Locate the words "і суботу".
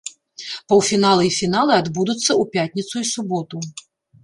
3.05-3.57